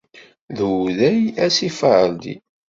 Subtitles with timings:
[0.57, 2.35] D uday asifaṛdi.